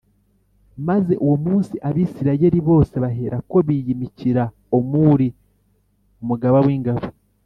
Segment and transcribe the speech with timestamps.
[0.87, 4.43] Maze uwo munsi Abisirayeli bose baherako biyimikira
[4.77, 5.27] Omuri
[6.21, 7.05] umugaba w’ingabo